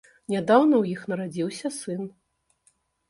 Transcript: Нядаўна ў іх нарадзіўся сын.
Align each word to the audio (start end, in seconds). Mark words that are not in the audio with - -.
Нядаўна 0.33 0.75
ў 0.79 0.83
іх 0.95 1.03
нарадзіўся 1.13 1.67
сын. 1.79 2.01